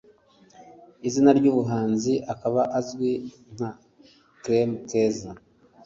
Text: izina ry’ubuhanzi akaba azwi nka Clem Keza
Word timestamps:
izina 1.07 1.29
ry’ubuhanzi 1.39 2.13
akaba 2.33 2.61
azwi 2.79 3.11
nka 3.53 3.71
Clem 4.41 4.69
Keza 4.89 5.31